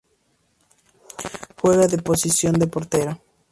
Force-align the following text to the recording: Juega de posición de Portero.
Juega 1.61 1.85
de 1.87 1.99
posición 1.99 2.53
de 2.57 2.65
Portero. 2.65 3.21